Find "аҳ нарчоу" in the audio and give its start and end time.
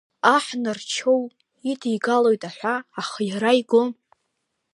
0.35-1.21